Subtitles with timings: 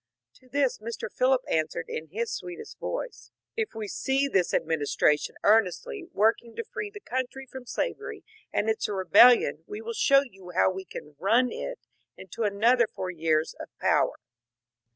[0.39, 1.11] To this Mr.
[1.13, 6.89] Phillips answered in his sweetest voice:^^ If we see this administration earnestly working to free
[6.89, 11.19] the country from slavery and its rebellion, we will show you how we can *
[11.19, 11.85] run' it
[12.17, 14.13] into another four years of power."